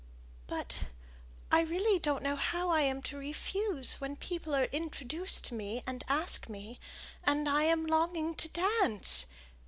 [0.47, 0.85] "But
[1.51, 6.49] I really don't know how to refuse when people are introduced to me and ask
[6.49, 6.79] me,
[7.23, 9.27] and I am longing to dance.